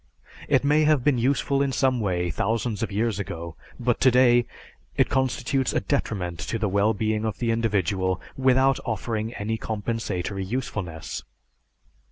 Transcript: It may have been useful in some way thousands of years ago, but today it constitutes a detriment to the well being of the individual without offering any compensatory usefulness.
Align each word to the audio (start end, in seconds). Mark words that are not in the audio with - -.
It 0.49 0.63
may 0.63 0.85
have 0.85 1.03
been 1.03 1.19
useful 1.19 1.61
in 1.61 1.71
some 1.71 1.99
way 1.99 2.31
thousands 2.31 2.81
of 2.81 2.91
years 2.91 3.19
ago, 3.19 3.55
but 3.79 4.01
today 4.01 4.47
it 4.97 5.11
constitutes 5.11 5.73
a 5.73 5.79
detriment 5.79 6.39
to 6.39 6.57
the 6.57 6.67
well 6.67 6.95
being 6.95 7.23
of 7.23 7.37
the 7.37 7.51
individual 7.51 8.19
without 8.35 8.79
offering 8.83 9.31
any 9.35 9.59
compensatory 9.59 10.43
usefulness. 10.43 11.21